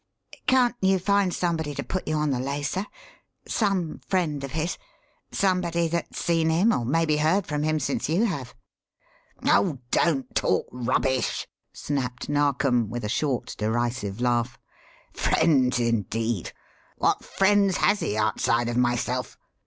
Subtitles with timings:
[0.47, 2.87] "Can't you find somebody to put you on the lay, sir?
[3.47, 4.79] some friend of his
[5.31, 8.55] somebody that's seen him, or maybe heard from him since you have?"
[9.45, 14.57] "Oh, don't talk rubbish!" snapped Narkom, with a short, derisive laugh.
[15.13, 16.51] "Friends, indeed!
[16.97, 19.37] What friends has he outside of myself?